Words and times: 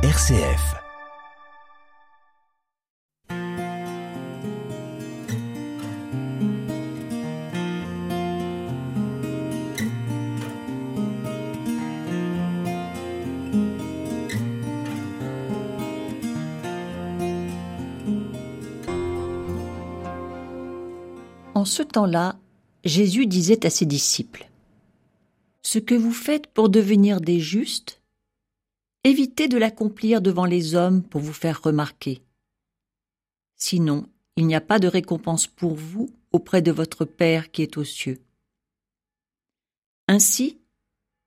RCF. 0.00 0.76
En 21.54 21.64
ce 21.64 21.82
temps-là, 21.82 22.36
Jésus 22.84 23.26
disait 23.26 23.66
à 23.66 23.70
ses 23.70 23.84
disciples 23.84 24.48
Ce 25.62 25.80
que 25.80 25.96
vous 25.96 26.12
faites 26.12 26.46
pour 26.46 26.68
devenir 26.68 27.20
des 27.20 27.40
justes, 27.40 28.00
évitez 29.08 29.48
de 29.48 29.58
l'accomplir 29.58 30.20
devant 30.20 30.44
les 30.44 30.74
hommes 30.74 31.02
pour 31.02 31.20
vous 31.20 31.32
faire 31.32 31.62
remarquer. 31.62 32.22
Sinon, 33.56 34.06
il 34.36 34.46
n'y 34.46 34.54
a 34.54 34.60
pas 34.60 34.78
de 34.78 34.86
récompense 34.86 35.46
pour 35.46 35.74
vous 35.74 36.10
auprès 36.30 36.62
de 36.62 36.70
votre 36.70 37.04
Père 37.04 37.50
qui 37.50 37.62
est 37.62 37.76
aux 37.76 37.84
cieux. 37.84 38.22
Ainsi, 40.06 40.58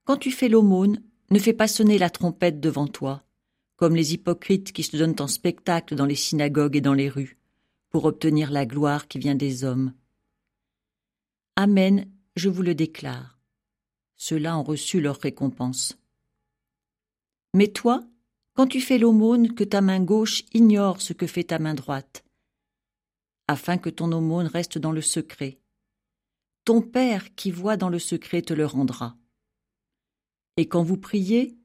quand 0.05 0.17
tu 0.17 0.31
fais 0.31 0.47
l'aumône, 0.47 1.01
ne 1.29 1.39
fais 1.39 1.53
pas 1.53 1.67
sonner 1.67 1.97
la 1.97 2.09
trompette 2.09 2.59
devant 2.59 2.87
toi, 2.87 3.23
comme 3.75 3.95
les 3.95 4.13
hypocrites 4.13 4.71
qui 4.71 4.83
se 4.83 4.97
donnent 4.97 5.19
en 5.19 5.27
spectacle 5.27 5.95
dans 5.95 6.05
les 6.05 6.15
synagogues 6.15 6.75
et 6.75 6.81
dans 6.81 6.93
les 6.93 7.09
rues, 7.09 7.37
pour 7.89 8.05
obtenir 8.05 8.51
la 8.51 8.65
gloire 8.65 9.07
qui 9.07 9.19
vient 9.19 9.35
des 9.35 9.63
hommes. 9.63 9.93
Amen, 11.55 12.09
je 12.35 12.49
vous 12.49 12.61
le 12.61 12.75
déclare. 12.75 13.39
Ceux-là 14.15 14.57
ont 14.57 14.63
reçu 14.63 15.01
leur 15.01 15.19
récompense. 15.19 15.97
Mais 17.53 17.67
toi, 17.67 18.03
quand 18.53 18.67
tu 18.67 18.81
fais 18.81 18.97
l'aumône, 18.97 19.53
que 19.53 19.63
ta 19.63 19.81
main 19.81 20.01
gauche 20.01 20.43
ignore 20.53 21.01
ce 21.01 21.13
que 21.13 21.27
fait 21.27 21.45
ta 21.45 21.59
main 21.59 21.73
droite, 21.73 22.23
afin 23.47 23.77
que 23.77 23.89
ton 23.89 24.11
aumône 24.11 24.47
reste 24.47 24.77
dans 24.77 24.91
le 24.91 25.01
secret. 25.01 25.59
Ton 26.63 26.81
Père 26.81 27.35
qui 27.35 27.51
voit 27.51 27.75
dans 27.75 27.89
le 27.89 27.99
secret 27.99 28.41
te 28.41 28.53
le 28.53 28.65
rendra. 28.65 29.17
Et 30.57 30.67
quand 30.67 30.83
vous 30.83 30.97
priez, 30.97 31.57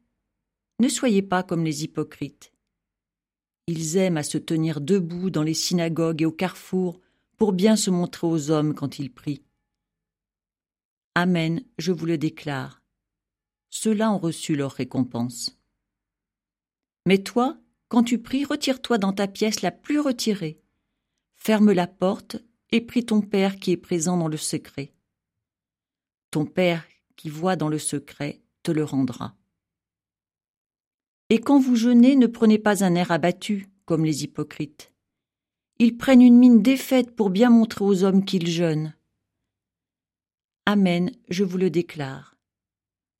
ne 0.80 0.88
soyez 0.88 1.22
pas 1.22 1.42
comme 1.42 1.64
les 1.64 1.84
hypocrites. 1.84 2.52
Ils 3.66 3.96
aiment 3.96 4.16
à 4.16 4.22
se 4.22 4.38
tenir 4.38 4.80
debout 4.80 5.30
dans 5.30 5.42
les 5.42 5.54
synagogues 5.54 6.22
et 6.22 6.26
au 6.26 6.32
carrefour 6.32 7.00
pour 7.36 7.52
bien 7.52 7.76
se 7.76 7.90
montrer 7.90 8.26
aux 8.26 8.50
hommes 8.50 8.74
quand 8.74 8.98
ils 8.98 9.12
prient. 9.12 9.42
Amen, 11.14 11.64
je 11.78 11.92
vous 11.92 12.06
le 12.06 12.18
déclare. 12.18 12.82
Ceux-là 13.70 14.12
ont 14.12 14.18
reçu 14.18 14.54
leur 14.54 14.72
récompense. 14.72 15.55
Mais 17.06 17.18
toi, 17.18 17.56
quand 17.88 18.02
tu 18.02 18.18
pries, 18.18 18.44
retire-toi 18.44 18.98
dans 18.98 19.12
ta 19.12 19.28
pièce 19.28 19.62
la 19.62 19.70
plus 19.70 20.00
retirée. 20.00 20.60
Ferme 21.34 21.72
la 21.72 21.86
porte 21.86 22.36
et 22.72 22.80
prie 22.80 23.06
ton 23.06 23.20
Père 23.20 23.56
qui 23.56 23.70
est 23.70 23.76
présent 23.76 24.16
dans 24.16 24.28
le 24.28 24.36
secret. 24.36 24.92
Ton 26.32 26.44
Père 26.44 26.84
qui 27.14 27.30
voit 27.30 27.56
dans 27.56 27.68
le 27.68 27.78
secret 27.78 28.42
te 28.62 28.72
le 28.72 28.84
rendra. 28.84 29.36
Et 31.30 31.40
quand 31.40 31.60
vous 31.60 31.76
jeûnez, 31.76 32.16
ne 32.16 32.26
prenez 32.26 32.58
pas 32.58 32.84
un 32.84 32.94
air 32.94 33.10
abattu, 33.10 33.68
comme 33.84 34.04
les 34.04 34.24
hypocrites. 34.24 34.92
Ils 35.78 35.96
prennent 35.96 36.22
une 36.22 36.38
mine 36.38 36.62
défaite 36.62 37.14
pour 37.14 37.30
bien 37.30 37.50
montrer 37.50 37.84
aux 37.84 38.04
hommes 38.04 38.24
qu'ils 38.24 38.48
jeûnent. 38.48 38.94
Amen, 40.66 41.12
je 41.28 41.44
vous 41.44 41.58
le 41.58 41.70
déclare. 41.70 42.36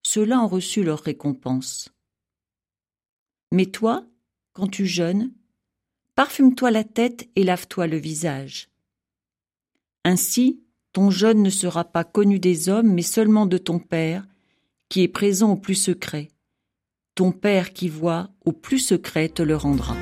Ceux-là 0.02 0.40
ont 0.40 0.48
reçu 0.48 0.82
leur 0.82 1.00
récompense. 1.00 1.95
Mais 3.52 3.66
toi, 3.66 4.04
quand 4.52 4.68
tu 4.68 4.86
jeûnes, 4.86 5.32
parfume-toi 6.14 6.70
la 6.70 6.84
tête 6.84 7.28
et 7.36 7.44
lave-toi 7.44 7.86
le 7.86 7.96
visage. 7.96 8.70
Ainsi, 10.04 10.60
ton 10.92 11.10
jeûne 11.10 11.42
ne 11.42 11.50
sera 11.50 11.84
pas 11.84 12.04
connu 12.04 12.38
des 12.38 12.68
hommes, 12.68 12.92
mais 12.92 13.02
seulement 13.02 13.46
de 13.46 13.58
ton 13.58 13.78
Père, 13.78 14.26
qui 14.88 15.02
est 15.02 15.08
présent 15.08 15.52
au 15.52 15.56
plus 15.56 15.74
secret. 15.74 16.28
Ton 17.14 17.32
Père 17.32 17.72
qui 17.72 17.88
voit 17.88 18.30
au 18.44 18.52
plus 18.52 18.78
secret 18.78 19.28
te 19.28 19.42
le 19.42 19.56
rendra. 19.56 19.96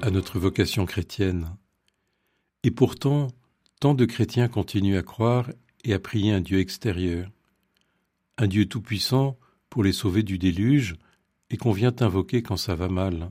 À 0.00 0.10
notre 0.10 0.38
vocation 0.38 0.86
chrétienne. 0.86 1.56
Et 2.62 2.70
pourtant, 2.70 3.28
tant 3.80 3.94
de 3.94 4.04
chrétiens 4.04 4.48
continuent 4.48 4.96
à 4.96 5.02
croire 5.02 5.50
et 5.84 5.94
à 5.94 5.98
prier 5.98 6.32
un 6.32 6.40
Dieu 6.40 6.58
extérieur, 6.58 7.30
un 8.38 8.46
Dieu 8.46 8.66
tout-puissant 8.66 9.38
pour 9.68 9.84
les 9.84 9.92
sauver 9.92 10.22
du 10.22 10.38
déluge 10.38 10.96
et 11.50 11.56
qu'on 11.56 11.72
vient 11.72 11.94
invoquer 12.00 12.42
quand 12.42 12.56
ça 12.56 12.74
va 12.74 12.88
mal, 12.88 13.30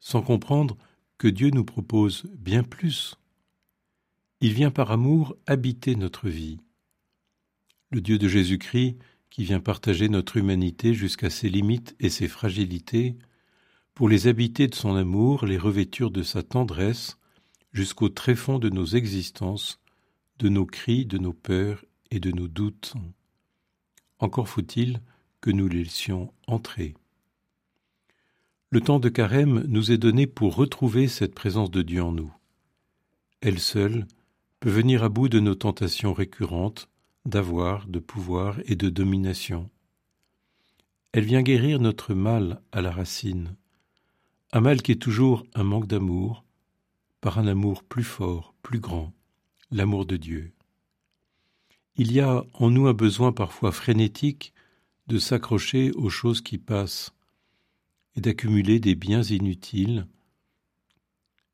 sans 0.00 0.22
comprendre 0.22 0.76
Dieu 1.28 1.50
nous 1.50 1.64
propose 1.64 2.24
bien 2.36 2.62
plus. 2.62 3.16
Il 4.40 4.52
vient 4.52 4.70
par 4.70 4.90
amour 4.90 5.36
habiter 5.46 5.94
notre 5.96 6.28
vie. 6.28 6.58
Le 7.90 8.00
Dieu 8.00 8.18
de 8.18 8.28
Jésus-Christ, 8.28 8.98
qui 9.30 9.44
vient 9.44 9.60
partager 9.60 10.08
notre 10.08 10.36
humanité 10.36 10.94
jusqu'à 10.94 11.30
ses 11.30 11.48
limites 11.48 11.96
et 12.00 12.10
ses 12.10 12.28
fragilités, 12.28 13.16
pour 13.94 14.08
les 14.08 14.26
habiter 14.26 14.68
de 14.68 14.74
son 14.74 14.96
amour, 14.96 15.46
les 15.46 15.58
revêtir 15.58 16.10
de 16.10 16.22
sa 16.22 16.42
tendresse, 16.42 17.18
jusqu'au 17.72 18.08
tréfonds 18.08 18.58
de 18.58 18.68
nos 18.68 18.84
existences, 18.84 19.80
de 20.38 20.48
nos 20.48 20.66
cris, 20.66 21.06
de 21.06 21.18
nos 21.18 21.32
peurs 21.32 21.84
et 22.10 22.20
de 22.20 22.30
nos 22.30 22.48
doutes. 22.48 22.94
Encore 24.18 24.48
faut-il 24.48 25.00
que 25.40 25.50
nous 25.50 25.68
les 25.68 25.84
laissions 25.84 26.32
entrer. 26.46 26.94
Le 28.72 28.80
temps 28.80 29.00
de 29.00 29.10
carême 29.10 29.66
nous 29.68 29.92
est 29.92 29.98
donné 29.98 30.26
pour 30.26 30.56
retrouver 30.56 31.06
cette 31.06 31.34
présence 31.34 31.70
de 31.70 31.82
Dieu 31.82 32.02
en 32.02 32.10
nous. 32.10 32.32
Elle 33.42 33.58
seule 33.58 34.06
peut 34.60 34.70
venir 34.70 35.04
à 35.04 35.10
bout 35.10 35.28
de 35.28 35.40
nos 35.40 35.54
tentations 35.54 36.14
récurrentes 36.14 36.88
d'avoir, 37.26 37.86
de 37.86 37.98
pouvoir 37.98 38.60
et 38.64 38.74
de 38.74 38.88
domination. 38.88 39.68
Elle 41.12 41.26
vient 41.26 41.42
guérir 41.42 41.80
notre 41.80 42.14
mal 42.14 42.62
à 42.72 42.80
la 42.80 42.90
racine, 42.90 43.56
un 44.54 44.62
mal 44.62 44.80
qui 44.80 44.92
est 44.92 45.02
toujours 45.02 45.44
un 45.52 45.64
manque 45.64 45.86
d'amour, 45.86 46.42
par 47.20 47.38
un 47.38 47.46
amour 47.46 47.84
plus 47.84 48.04
fort, 48.04 48.54
plus 48.62 48.80
grand, 48.80 49.12
l'amour 49.70 50.06
de 50.06 50.16
Dieu. 50.16 50.54
Il 51.96 52.10
y 52.10 52.20
a 52.20 52.42
en 52.54 52.70
nous 52.70 52.86
un 52.86 52.94
besoin 52.94 53.32
parfois 53.32 53.70
frénétique 53.70 54.54
de 55.08 55.18
s'accrocher 55.18 55.92
aux 55.92 56.08
choses 56.08 56.40
qui 56.40 56.56
passent 56.56 57.12
et 58.16 58.20
d'accumuler 58.20 58.78
des 58.80 58.94
biens 58.94 59.22
inutiles, 59.22 60.06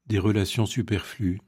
des 0.07 0.19
relations 0.19 0.67
superflues, 0.67 1.41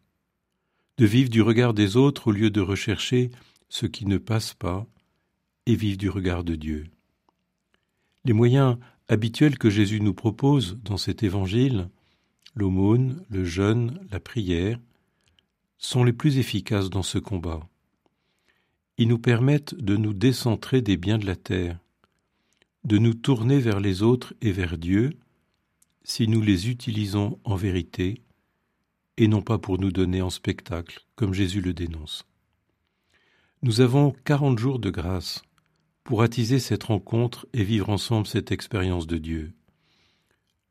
de 0.99 1.07
vivre 1.07 1.31
du 1.31 1.43
regard 1.43 1.75
des 1.75 1.97
autres 1.97 2.29
au 2.29 2.31
lieu 2.33 2.51
de 2.51 2.61
rechercher 2.61 3.31
ce 3.69 3.87
qui 3.87 4.07
ne 4.07 4.19
passe 4.19 4.55
pas 4.55 4.87
et 5.67 5.75
vivre 5.75 5.99
du 5.99 6.11
regard 6.11 6.45
de 6.45 6.57
Dieu. 6.57 6.87
Les 8.25 8.33
moyens 8.33 8.77
habituels 9.09 9.59
que 9.59 9.71
Jésus 9.71 10.01
nous 10.01 10.15
propose 10.15 10.79
dans 10.85 10.99
cet 10.99 11.23
évangile, 11.23 11.89
l'aumône, 12.55 13.25
le 13.29 13.45
jeûne, 13.45 13.99
la 14.11 14.21
prière, 14.21 14.79
sont 15.79 16.05
les 16.05 16.13
plus 16.13 16.39
efficaces 16.39 16.91
dans 16.91 17.03
ce 17.03 17.19
combat. 17.19 17.67
Ils 18.99 19.09
nous 19.09 19.19
permettent 19.19 19.75
de 19.75 19.97
nous 19.97 20.13
décentrer 20.13 20.83
des 20.83 20.99
biens 20.99 21.19
de 21.19 21.25
la 21.25 21.37
terre, 21.37 21.79
de 22.85 22.99
nous 22.99 23.15
tourner 23.15 23.59
vers 23.61 23.81
les 23.81 24.03
autres 24.03 24.35
et 24.41 24.53
vers 24.53 24.79
Dieu, 24.79 25.19
si 26.03 26.29
nous 26.29 26.41
les 26.41 26.69
utilisons 26.69 27.39
en 27.45 27.57
vérité, 27.57 28.23
et 29.17 29.29
non 29.29 29.43
pas 29.43 29.59
pour 29.59 29.79
nous 29.79 29.93
donner 29.93 30.23
en 30.23 30.31
spectacle, 30.31 31.07
comme 31.15 31.35
Jésus 31.35 31.61
le 31.61 31.75
dénonce. 31.75 32.25
Nous 33.63 33.83
avons 33.83 34.13
quarante 34.25 34.59
jours 34.59 34.79
de 34.79 34.89
grâce 34.89 35.43
pour 36.05 36.23
attiser 36.23 36.59
cette 36.59 36.85
rencontre 36.85 37.47
et 37.53 37.63
vivre 37.63 37.91
ensemble 37.91 38.27
cette 38.27 38.53
expérience 38.53 39.07
de 39.07 39.19
Dieu. 39.19 39.53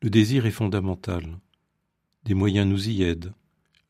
Le 0.01 0.09
désir 0.09 0.47
est 0.47 0.51
fondamental. 0.51 1.39
Des 2.23 2.33
moyens 2.33 2.67
nous 2.67 2.89
y 2.89 3.03
aident, 3.03 3.33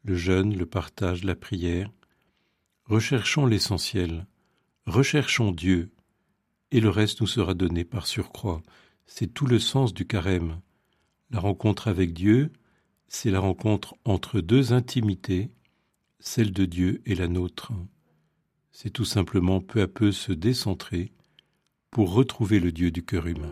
le 0.04 0.16
jeûne, 0.16 0.58
le 0.58 0.66
partage, 0.66 1.24
la 1.24 1.36
prière. 1.36 1.90
Recherchons 2.86 3.46
l'essentiel, 3.46 4.28
recherchons 4.86 5.52
Dieu, 5.52 5.92
et 6.72 6.80
le 6.80 6.90
reste 6.90 7.22
nous 7.22 7.28
sera 7.28 7.54
donné 7.54 7.84
par 7.84 8.08
surcroît, 8.08 8.62
C'est 9.08 9.34
tout 9.34 9.48
le 9.48 9.60
sens 9.60 9.94
du 9.94 10.06
carême. 10.06 10.60
La 11.32 11.40
rencontre 11.40 11.88
avec 11.88 12.14
Dieu, 12.14 12.52
c'est 13.08 13.32
la 13.32 13.40
rencontre 13.40 13.96
entre 14.06 14.40
deux 14.40 14.72
intimités, 14.72 15.50
celle 16.20 16.52
de 16.52 16.66
Dieu 16.66 17.02
et 17.06 17.16
la 17.16 17.28
nôtre. 17.28 17.72
C'est 18.72 18.92
tout 18.92 19.06
simplement 19.06 19.62
peu 19.62 19.82
à 19.82 19.88
peu 19.88 20.12
se 20.12 20.32
décentrer 20.32 21.12
pour 21.90 22.14
retrouver 22.14 22.60
le 22.60 22.72
Dieu 22.72 22.92
du 22.92 23.04
cœur 23.04 23.26
humain. 23.28 23.52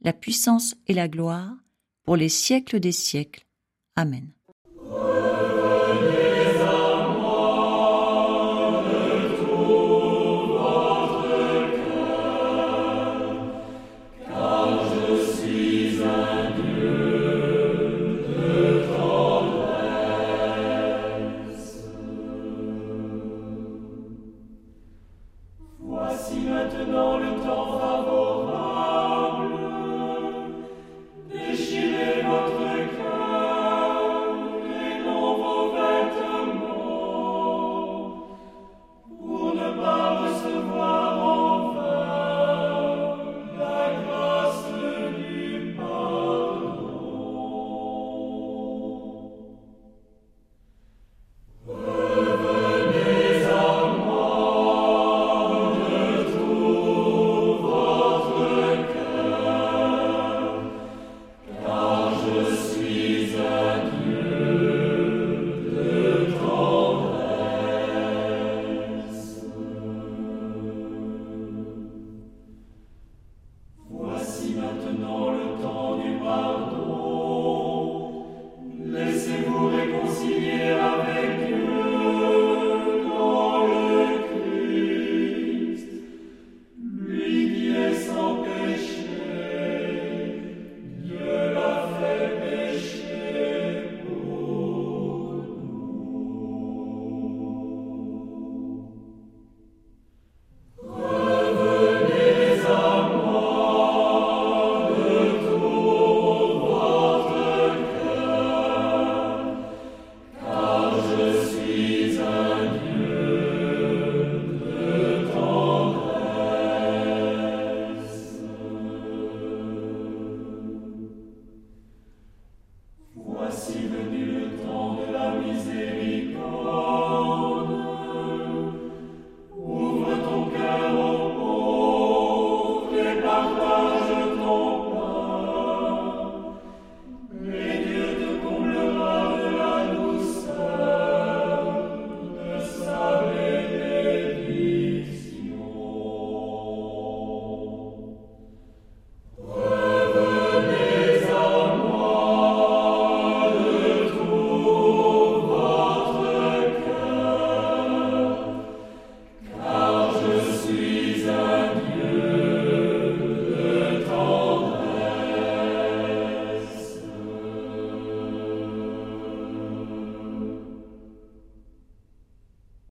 la 0.00 0.12
puissance 0.12 0.74
et 0.86 0.94
la 0.94 1.08
gloire, 1.08 1.56
pour 2.04 2.16
les 2.16 2.28
siècles 2.28 2.80
des 2.80 2.92
siècles. 2.92 3.46
Amen. 3.96 4.32